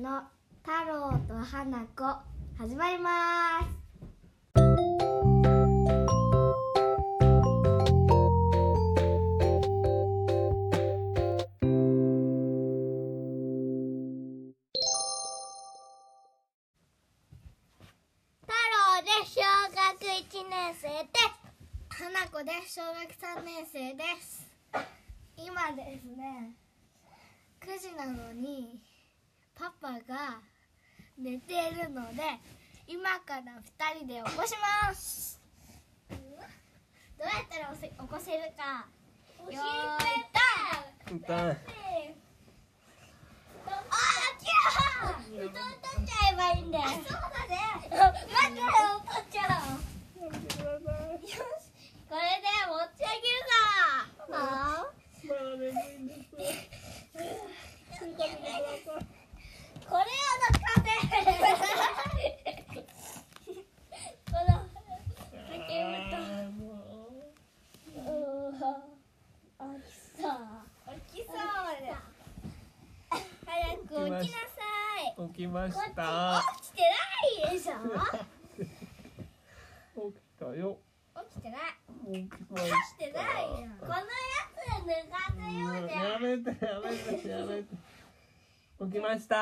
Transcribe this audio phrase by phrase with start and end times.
[0.00, 0.22] の
[0.62, 2.04] 太郎と花子
[2.58, 3.66] 始まります。
[18.40, 19.40] 太郎です小
[19.74, 21.38] 学1年生です
[21.88, 22.96] 花子です小学
[23.40, 24.46] 3年生です。
[25.36, 26.52] 今ですね
[27.60, 28.80] 9時なのに
[29.58, 30.38] パパが
[31.18, 32.22] 寝ているので
[32.86, 34.54] 今から2人で起こし
[34.86, 35.40] ます。
[36.08, 38.86] どうやったら起こせるか。
[39.38, 39.54] 教え
[41.10, 41.14] て。
[41.16, 41.56] 痛いあー、
[44.44, 46.84] 違う布団取っちゃえばいいんだよ。
[46.84, 47.58] そうだね。
[47.90, 48.66] 待ってよ
[49.04, 49.40] 取っちゃ
[50.16, 51.34] おうよし
[52.08, 54.98] これで持ち上げるからあー
[59.88, 60.90] これを乗っかって
[64.30, 64.48] この
[65.48, 65.66] 竹
[66.10, 66.14] と
[69.58, 69.82] 大き
[70.20, 70.30] そう
[70.86, 71.34] 大きそう
[71.86, 71.96] だ
[73.46, 74.60] 早く起きなさ
[75.16, 76.44] い起きましこっちた。
[76.62, 77.72] 起きてないでしょ
[79.98, 80.78] 起きたよ。
[81.32, 81.60] 起きてない。
[82.06, 84.06] 起きま起しきてないよこのや
[84.54, 86.06] つ抜かせようじゃん。
[86.12, 87.66] やめてやめてやめて。
[88.80, 89.34] 起きました。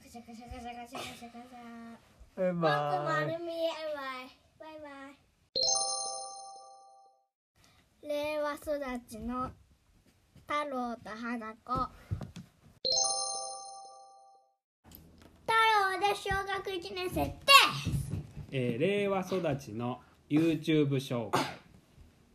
[0.00, 1.98] カシャカシャカシャカシャカシャカシャ。
[2.36, 4.30] バイ僕バ丸イ見えバイ。
[4.60, 5.18] バイバイ。
[8.08, 8.70] 令和育
[9.08, 9.50] ちの
[10.46, 11.88] 太郎と花子
[16.14, 18.12] 小学1年生です。
[18.50, 21.42] えー令和育ちの YouTube 紹介。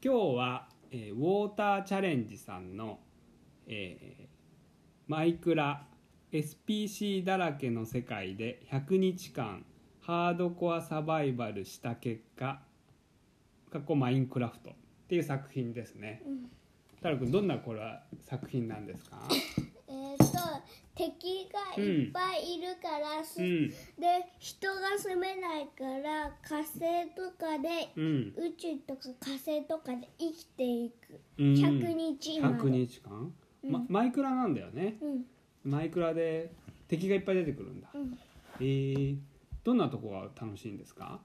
[0.04, 3.00] 今日は、えーウォーターチャレンジさんの、
[3.68, 4.28] えー
[5.08, 5.86] マイクラ
[6.34, 9.64] SPC だらけの世界で100日間
[10.02, 12.60] ハードコアサバイバルした結果
[13.72, 14.74] 過去マインクラフトっ
[15.08, 16.22] ていう作品ですね、
[16.98, 19.18] 太郎くんどんなこれは作品なんですか？
[19.88, 20.26] えー、と
[20.98, 23.70] 敵がいっぱいいるから、すうん。
[23.70, 23.76] で
[24.40, 28.34] 人が住めないから火星とかで、うん。
[28.36, 31.54] 宇宙とか火星とかで生きていく、うん。
[31.54, 32.56] 100日まで。
[32.56, 34.98] 100日間、まマイクラなんだよね。
[35.02, 35.26] うん。
[35.64, 36.52] マイクラで
[36.88, 38.18] 敵がいっぱい出てくるんだ、うん。
[38.60, 39.18] えー、
[39.64, 41.20] どんなとこが楽しいんですか？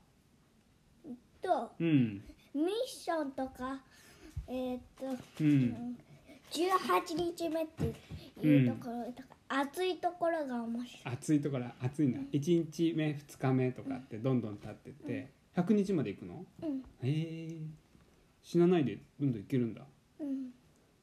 [1.40, 2.22] とうん。
[2.54, 3.80] ミッションとか
[4.46, 5.06] えっ、と
[5.40, 5.96] うん。
[6.52, 7.94] 18日目って
[8.46, 11.14] いうところとか、暑いところが面白い。
[11.14, 12.12] 暑いところ暑いん。
[12.14, 16.46] だ1日目2日目とかってどんどん経ってって100日まで行くの？
[16.62, 16.78] うん。
[16.78, 17.48] へえ。
[18.42, 19.82] 死なないでどんどん行けるんだ。
[20.20, 20.50] うん。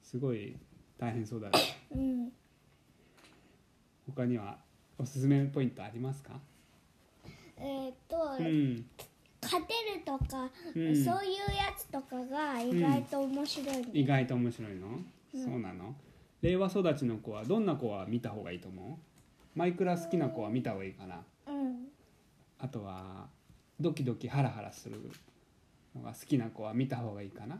[0.01, 0.57] すごい
[0.97, 1.59] 大変そうだね。
[1.91, 2.31] うん。
[4.07, 4.57] 他には
[4.97, 6.39] おすすめポイントありますか？
[7.57, 8.85] えっ、と、うん。
[9.43, 10.95] 勝てるとか、うん。
[10.95, 14.87] そういうやつとかが意外と面白いね、意外と面白いの、
[15.33, 15.93] そうなの？
[16.41, 18.99] 令和育ちの子はどんな子は見た方がいいと思
[19.55, 19.57] う？
[19.57, 21.23] マイクラ好きな子は見た方がいいかな？
[21.47, 21.87] うん。
[22.59, 23.27] あとは
[23.79, 25.01] ドキドキハラハラする
[25.95, 27.59] のが好きな子は見た方がいいかな？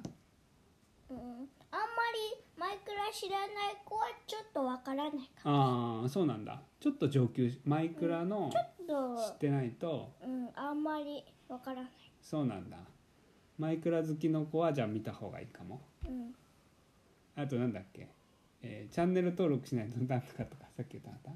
[1.10, 3.48] うん、あんまりマイクラ知らない
[3.84, 6.62] 子はちょっとわからないかああそうなんだ。
[6.80, 8.70] ちょっと上級マイクラのちょっ
[9.30, 11.92] 知ってないとと、うん、あんまりわからない、
[12.22, 12.78] そうなんだ。
[13.58, 15.82] マイクラ好きの子はじゃあ見た方がいいかも。
[16.08, 16.34] うん、
[17.36, 18.08] あとなんだっけ、
[18.62, 21.32] えーチャンネル登録しないとなんとかとかさっき言った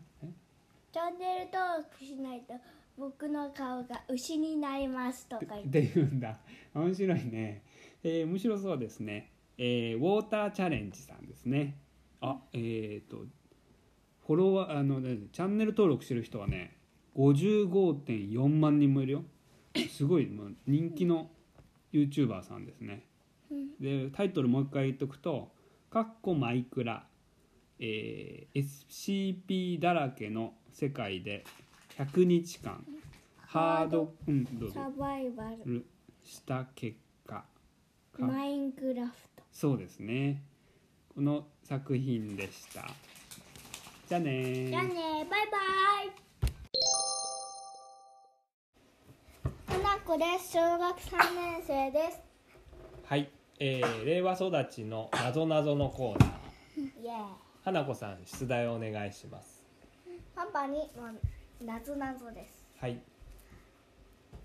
[0.91, 2.53] チャンネル登録しないと
[2.97, 6.37] 僕の顔が牛になりますとか言っってて言うんだ。
[6.75, 7.63] 面白いね、
[8.03, 11.77] えー面白そうですね、えーウォーターチャレンジさんですね。
[12.21, 13.25] あえっ、と
[14.25, 16.77] フォロワーあの、ね、チャンネル登録してる人はね
[17.15, 19.23] 55.4万人もいるよ。
[19.89, 21.29] すごいもう人気の
[21.91, 23.05] YouTuber さんですね。
[23.79, 25.51] でタイトルもう一回言っとくと
[25.89, 27.05] 「かっこマイクラ、
[27.85, 28.63] えー
[28.95, 31.43] SCP だらけの世界で
[31.97, 32.85] 100日間
[33.45, 34.75] ハードうんどうぞ。
[34.75, 35.73] サバイバル。
[35.73, 35.85] る
[36.23, 36.97] した結
[37.27, 37.43] 果
[38.13, 38.25] か。
[38.25, 39.43] マインクラフト。
[39.51, 40.41] そうですね。
[41.13, 42.87] この作品でした。
[44.07, 44.69] じゃあねー。
[44.69, 44.89] じゃあね
[45.29, 45.57] バイバ
[46.05, 46.23] イ。
[49.67, 50.53] 花子です。
[50.53, 52.21] 小学3年生です。
[53.05, 53.29] はい、
[53.59, 56.43] えー、令和育ちのなぞなぞのコーナー。
[57.03, 59.63] イエーイ花子さん出題をお願いします。
[60.35, 61.07] パパにも
[61.65, 62.65] なぞなぞです。
[62.77, 62.99] はい。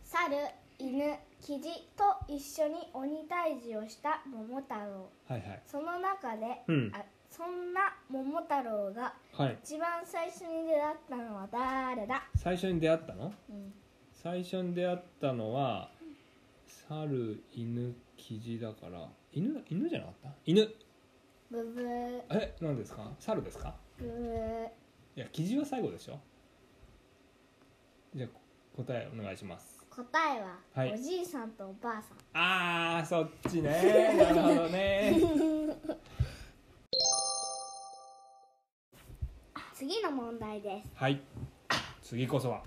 [0.04, 0.36] 猿
[0.78, 5.10] 犬キジと一緒に鬼退治をした桃太郎。
[5.28, 5.62] はいはい。
[5.66, 6.92] その中で、うん。
[6.94, 9.58] あそんな桃太郎がはい。
[9.64, 13.32] 一番最初に出会ったのは誰だ、最初に出会ったの？
[13.50, 13.72] うん、
[14.14, 15.90] 最初に出会ったのは
[16.88, 19.08] 猿犬キジだから。
[19.32, 20.30] 犬犬じゃなかった？
[20.46, 20.68] 犬
[21.50, 22.22] ブブー。
[22.30, 23.10] え何ですか？
[23.18, 23.74] 猿ですか？
[23.98, 24.66] ブー。
[25.16, 26.18] いやキジは最後でしょ？
[28.14, 28.30] じゃあ
[28.76, 29.78] 答えお願いします。
[29.90, 30.04] 答
[30.36, 30.92] えは、はい。
[30.94, 32.16] おじいさんとおばあさん。
[32.34, 34.14] あーそっちね。
[34.16, 35.16] なるほどね。
[39.74, 40.90] 次の問題です。
[40.94, 41.20] はい。
[42.02, 42.62] 次こそは。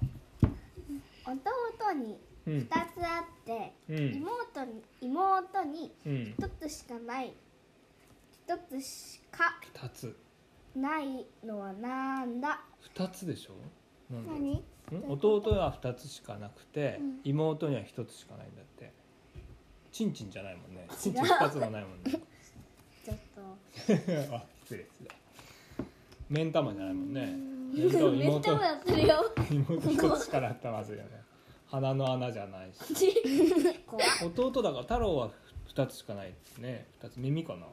[1.26, 2.54] 弟にうん。
[2.60, 3.98] 2つあって、うん。
[4.16, 6.36] 妹に妹にうん。
[6.38, 7.34] 1つしかない
[8.52, 10.18] 1つしか2つ。
[10.76, 12.62] ないのはなんだ
[12.96, 13.54] ？2つでしょ？
[14.14, 14.52] なんだ何？
[14.56, 14.64] ん？
[15.10, 17.20] 弟は2つしかなくて、うん。
[17.24, 18.92] 妹には1つしかないんだって。
[19.94, 20.86] チンチンじゃないもんね。
[21.00, 22.12] チンチン2つもないもんね。
[23.06, 23.42] ちょっと。
[24.36, 24.84] あ失礼。
[24.84, 25.10] 失礼
[26.30, 27.26] 目ん玉じゃないもんね。
[27.74, 29.34] 目ん玉めっちゃ妹やってるよ。
[29.50, 31.22] 妹1つしかなったらまずいよね。
[31.68, 33.14] 鼻の穴じゃないし。
[33.88, 34.06] 怖っ。
[34.26, 35.32] 弟だから太郎は
[35.74, 36.88] 2つしかないですね。
[37.02, 37.66] 2つ耳かな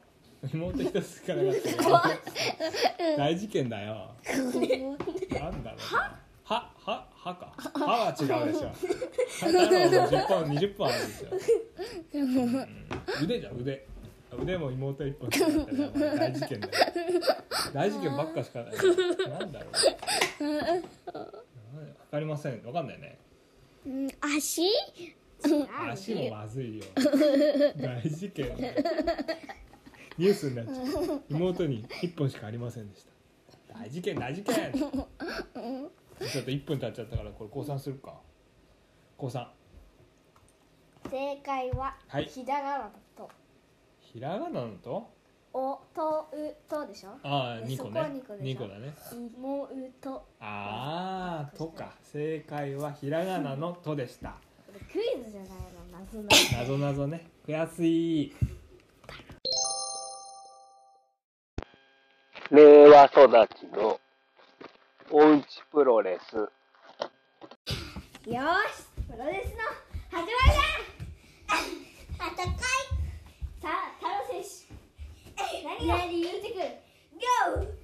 [0.53, 2.15] 妹1つしかなかっ
[2.97, 4.11] たら 大事件だよ。
[4.25, 6.19] なんだろうな。
[6.43, 7.53] はははか。
[7.73, 8.71] 歯は違うでしょ
[9.29, 11.27] 太郎の10本20本あるでしょ、
[12.13, 12.67] うん
[13.23, 13.85] 腕じゃん腕
[14.41, 15.29] 腕も妹1本
[16.17, 16.73] 大事件だよ
[17.73, 18.73] 大事件ばっかしかない
[19.29, 19.65] なんだろ
[20.41, 21.27] うわ
[22.11, 23.19] かりませんわかんないね
[23.85, 24.63] うん足
[25.91, 26.83] 足もまずいよ
[27.77, 28.45] 大事件
[30.19, 30.73] ニュースになっちゃ
[31.13, 31.21] う。
[31.29, 33.73] 妹に1本しかありませんでした。
[33.79, 34.73] 大事件大事件。
[34.73, 34.93] ちょっ
[36.43, 38.19] と1分経っちゃったからこれ降参するか。
[39.17, 39.49] 降参。
[41.09, 42.25] 正解は、はい。
[42.25, 43.29] ひらがなだと。
[44.01, 45.09] ひらがなのと？
[45.53, 47.11] おとうとでしょ？
[47.23, 48.01] ああ2でそこ個ね。
[48.01, 48.93] は二個でしょ？2個だね。
[49.37, 51.93] 妹ああとか。
[52.03, 54.35] 正解はひらがなのとでした。
[54.91, 55.55] クイズじゃないの。
[55.91, 56.27] 謎な
[56.59, 57.25] なぞなぞね。
[57.47, 58.35] 悔しい
[62.99, 63.07] 令和
[63.45, 63.97] 育ちの
[65.09, 66.35] おうちプロレス。
[66.35, 66.47] よー
[68.27, 69.61] しプロレスの
[70.11, 71.55] 始まりだ
[72.19, 72.55] あったかい。
[73.61, 75.47] さあ太郎選手。
[75.63, 75.95] 何が？
[76.07, 76.11] 出
[76.41, 76.63] てくる
[77.55, 77.78] ゴ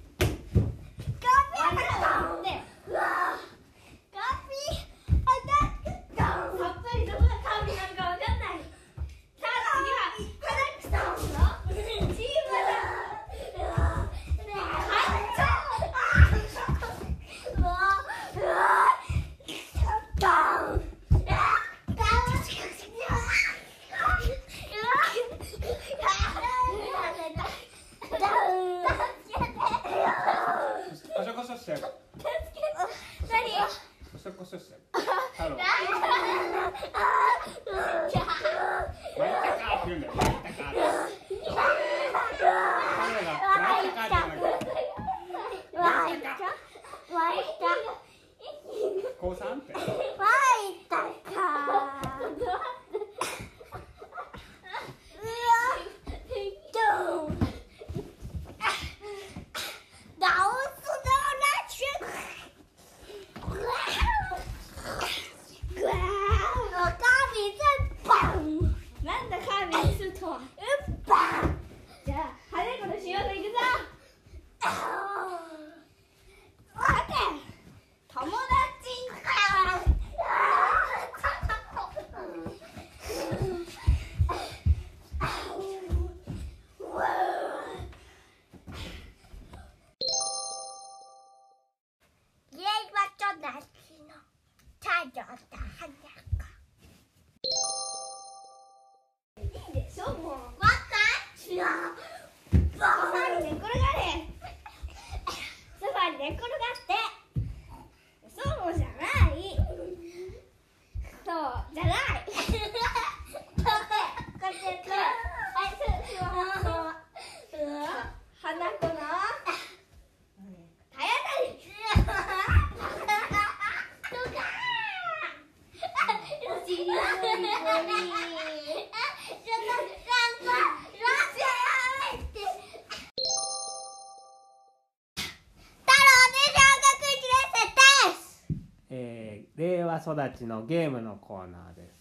[139.96, 141.96] ー令和育ちのゲームのコーナーです。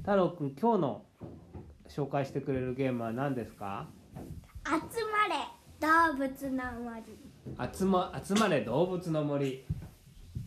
[0.00, 1.02] 太郎くん今日の
[1.88, 3.86] 紹介してくれるゲームは何ですか？
[4.64, 4.72] 集
[5.04, 5.34] まれ
[5.80, 7.02] 動物の森。
[7.72, 9.64] 集ま集まれ動物の森。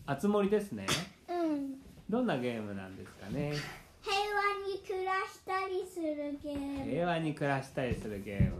[0.06, 0.86] あつ森ですね。
[1.28, 1.74] うん。
[2.10, 3.52] どんなゲームなんですかね？
[4.02, 4.20] 平和
[4.68, 6.90] に暮らしたりするゲーム。
[6.90, 8.52] 平和に暮らしたりするゲーム。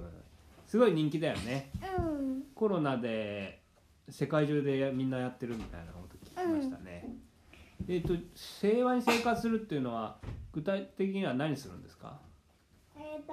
[0.68, 1.70] すごい人気だよね。
[1.98, 2.42] うん。
[2.54, 3.60] コロナで
[4.08, 7.08] 世界中でみんなやってるみたいなこと聞きましたね、
[7.88, 8.14] えっ、と
[8.60, 10.16] 平和に生活するっていうのは
[10.52, 12.18] 具体的には何するんですか？
[12.96, 13.32] えっ、と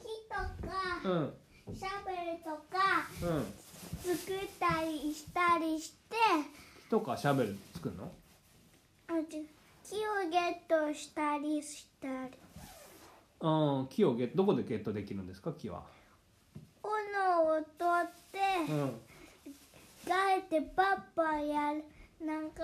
[0.00, 0.06] 木
[1.04, 1.26] とうん。
[1.28, 1.32] か
[1.74, 3.44] シャベルとかうん。
[4.16, 6.16] 作ったりしたりして
[6.90, 8.10] とかシャベル作るの？
[9.08, 9.46] あち
[9.84, 12.32] 木をゲットしたりしたり。
[13.40, 15.52] うん木をゲッどこでゲットできるんですか？
[15.52, 15.82] 木は。
[16.82, 17.62] 斧を取
[18.08, 19.00] ってうん。
[20.08, 21.84] ガエてパッパやる
[22.24, 22.62] なんか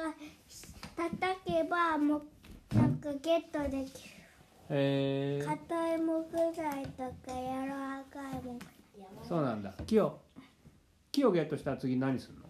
[0.99, 2.23] 叩けばもう
[2.75, 4.15] なんかゲットできる。
[4.71, 7.35] へえ硬い木材とか柔
[7.69, 8.59] らかい木
[9.29, 9.73] そうなんだ。
[9.87, 10.19] 木を
[11.13, 12.49] 木をゲットしたら次何するの？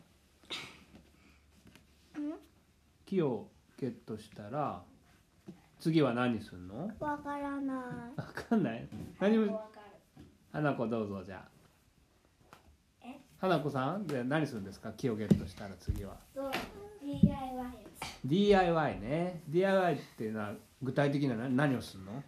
[3.05, 4.83] 木をゲットしたら
[5.79, 6.91] 次は何するの？
[6.99, 7.77] わからない。
[8.17, 8.89] わかんない？
[9.21, 9.69] 何も。
[10.51, 11.47] 花子どうぞじゃ
[13.39, 14.95] 花子さんで何するんですか？
[14.95, 16.17] 木をゲットしたら次は。
[16.35, 16.51] そう。
[17.03, 17.88] DIY
[18.25, 19.43] DIY ね。
[19.49, 22.23] DIY っていうのは具体的には何何をするの？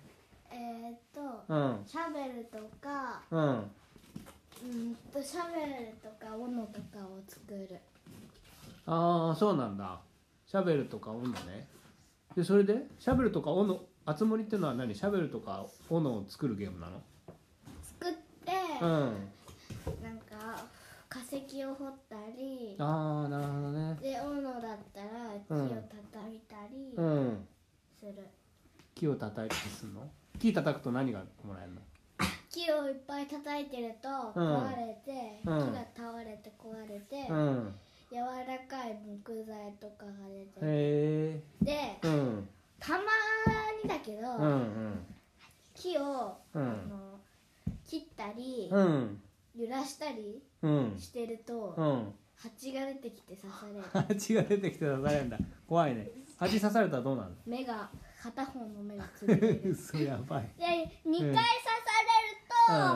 [0.52, 1.82] えー、っとうん。
[1.86, 3.70] シャベルとかうん。
[4.62, 7.78] うんとシャベルとか斧とかを作る。
[8.86, 10.00] ああそうなんだ。
[10.46, 11.68] シャベルとか斧ね。
[12.36, 12.86] でそれで？
[12.98, 14.94] シャベルとか斧あつ森っていうのは何？
[14.94, 17.00] シャベルとか斧を作るゲームなの？
[17.98, 18.12] 作っ
[18.44, 18.88] て、うん。
[20.02, 20.29] なんか
[21.10, 23.98] 化石を掘ったりああなるほどね。
[24.00, 25.08] で斧だったら
[25.46, 27.46] 木を叩いたりうん。
[27.98, 28.14] する、
[28.94, 30.08] 木を叩いたりするの？
[30.38, 31.80] 木叩くと何がもらえるの？
[32.48, 34.56] 木をいっぱい叩いてるとうん。
[34.58, 35.58] 壊れて、うん。
[35.58, 37.74] 木が倒れて壊れて、うん。
[38.12, 42.48] 柔らかい木材とかが出てへでえうん。
[42.78, 42.98] たま
[43.82, 45.06] にだけど、うんうん。
[45.74, 46.62] 木を、うん。
[46.62, 47.20] あの
[47.84, 49.20] 切ったり、うん。
[49.56, 50.94] 揺らしたりうん。
[50.98, 52.14] してると、うん。
[52.36, 53.82] 蜂が出てきて刺される。
[53.92, 55.38] 蜂が出てきて刺されるんだ。
[55.66, 56.10] 怖いね。
[56.38, 57.90] 蜂刺されたらどうなる目が
[58.22, 59.60] 片方の目がつぶれのる。
[59.72, 60.48] 嘘やばい。
[60.56, 60.64] で
[61.06, 61.34] 2回刺さ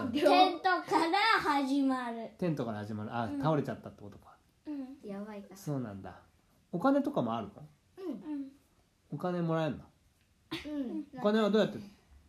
[0.02, 0.70] うんれると、テントか
[1.10, 2.30] ら始まる。
[2.38, 3.10] テントから始まる。
[3.14, 4.34] あ倒れちゃったってことか。
[4.66, 4.98] うん。
[5.04, 5.56] やばいから。
[5.56, 6.14] そうなんだ。
[6.72, 7.52] お金とかもあるの？
[7.98, 8.50] うん。
[9.10, 9.84] お金もらえるの？
[10.66, 11.06] うん。
[11.18, 11.78] お金はどうやって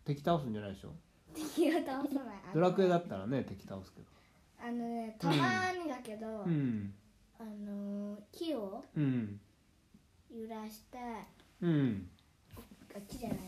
[0.06, 0.94] 敵倒すんじゃないでしょ？
[1.34, 2.39] 敵を倒さない。
[2.54, 4.08] ドラクエだったらね敵倒すけど
[4.67, 5.34] あのねたま
[5.84, 6.91] にだけど、うん。
[7.39, 9.39] あの木をうん。
[10.31, 10.98] 揺らして
[11.62, 12.10] うん。
[12.95, 13.41] あ木じゃないや。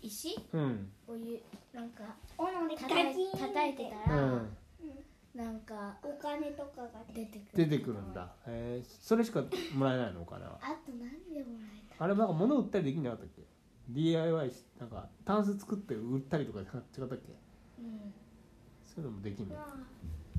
[0.00, 0.90] 石うん。
[1.06, 1.40] をゆ
[1.72, 2.02] なんか
[2.36, 4.56] 叩い叩いてたら、うん。
[5.34, 7.68] なんかお金とかが出てくる。
[7.68, 8.34] 出てくるんだ。
[8.48, 9.42] へえそれしか
[9.74, 10.58] もらえないのお金は。
[10.60, 10.98] あと何
[11.32, 12.04] でもらえた。
[12.04, 13.42] あれなんか物売ったりできんなかったっけ
[13.90, 17.04] ？DIY しなんかタンス作って売ったりとか違ったっけ？
[17.04, 17.12] う
[17.86, 18.12] ん。
[18.84, 19.54] そういうのもできんの？
[19.54, 19.76] まあ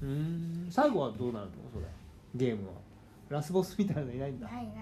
[0.04, 0.68] うーん。
[0.70, 1.52] 最後はどうなるの？
[1.74, 1.86] それ。
[2.36, 2.74] ゲームは。
[3.30, 4.48] ラスボスみたいなのいないんだ。
[4.48, 4.74] ないない。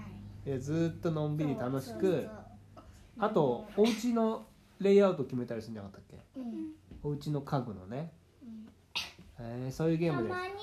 [0.46, 2.28] えずーっとのんびり楽しく
[3.20, 4.48] あとお家の
[4.80, 6.26] レイアウト決めたりするんじゃなかったっけ？
[6.34, 6.74] そううん。
[7.04, 8.12] お家の家具のね。
[8.44, 8.68] うん。
[9.40, 10.54] えー、そういうゲームでたまに、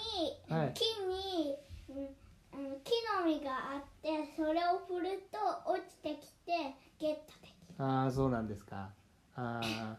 [0.48, 0.74] はい。
[0.74, 1.56] 木に、
[1.88, 7.84] 木の実があってそれを振ると落ちてきてゲットできる。
[7.84, 8.88] ああそうなんですか。
[9.36, 9.94] あー。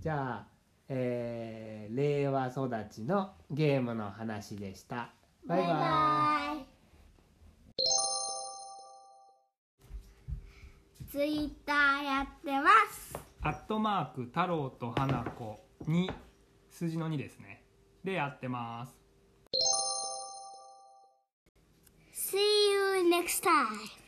[0.00, 0.46] じゃあ、
[0.88, 5.10] えー令和育ちのゲームの話でした。
[5.46, 5.68] バイバイ。
[5.68, 6.66] バイ
[11.10, 13.18] ツイッターやってます。
[13.42, 16.10] アットマーク太郎と花子に
[16.70, 17.62] 数字の2ですね。
[18.02, 18.98] でやってます。
[22.14, 24.01] See you next time